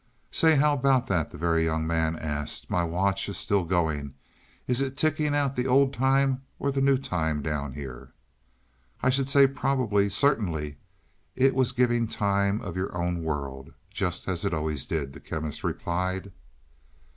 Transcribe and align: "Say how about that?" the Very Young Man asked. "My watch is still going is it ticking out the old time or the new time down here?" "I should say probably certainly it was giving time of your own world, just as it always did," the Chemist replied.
"Say 0.31 0.55
how 0.55 0.73
about 0.73 1.05
that?" 1.09 1.29
the 1.29 1.37
Very 1.37 1.63
Young 1.65 1.85
Man 1.85 2.15
asked. 2.17 2.71
"My 2.71 2.83
watch 2.83 3.29
is 3.29 3.37
still 3.37 3.63
going 3.63 4.15
is 4.65 4.81
it 4.81 4.97
ticking 4.97 5.35
out 5.35 5.55
the 5.55 5.67
old 5.67 5.93
time 5.93 6.41
or 6.57 6.71
the 6.71 6.81
new 6.81 6.97
time 6.97 7.43
down 7.43 7.73
here?" 7.73 8.11
"I 9.03 9.11
should 9.11 9.29
say 9.29 9.45
probably 9.45 10.09
certainly 10.09 10.77
it 11.35 11.53
was 11.53 11.71
giving 11.71 12.07
time 12.07 12.61
of 12.61 12.75
your 12.75 12.97
own 12.97 13.21
world, 13.23 13.75
just 13.91 14.27
as 14.27 14.43
it 14.43 14.55
always 14.55 14.87
did," 14.87 15.13
the 15.13 15.19
Chemist 15.19 15.63
replied. 15.63 16.31